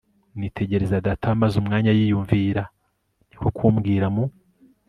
[0.39, 2.63] nitegereza data wamaze umwanya yiyumvira.
[3.29, 4.23] ni ko kumbwira mu